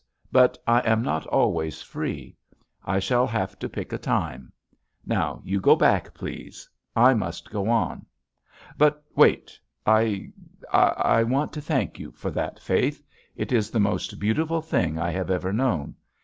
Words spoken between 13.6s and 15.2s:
the most beautiful thing I